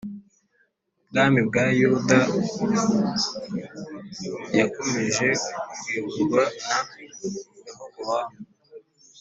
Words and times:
ubwami 1.01 1.39
bwa 1.47 1.65
Yuda 1.79 2.19
yakomeje 4.59 5.27
kuyoborwa 5.79 6.43
na 6.67 6.79
Rehobowamu 7.63 8.37